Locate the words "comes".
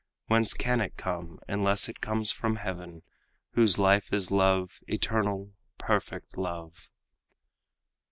2.01-2.31